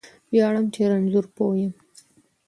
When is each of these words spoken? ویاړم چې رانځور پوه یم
ویاړم 0.31 0.65
چې 0.73 0.81
رانځور 0.89 1.25
پوه 1.35 1.55
یم 1.61 1.73